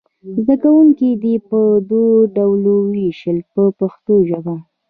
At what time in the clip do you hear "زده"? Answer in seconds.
0.37-0.55